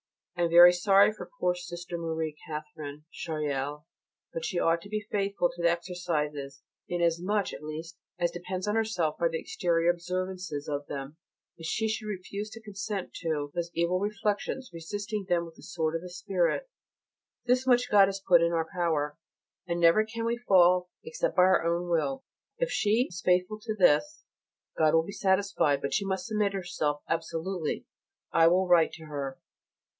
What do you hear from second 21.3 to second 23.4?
by our own will. If she is